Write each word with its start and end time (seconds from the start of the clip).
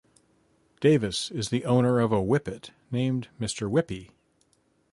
Davis 0.79 1.29
is 1.29 1.49
the 1.49 1.63
owner 1.63 1.99
of 1.99 2.11
a 2.11 2.19
whippet 2.19 2.71
named 2.89 3.27
Mr. 3.39 3.69
Whippy. 3.69 4.09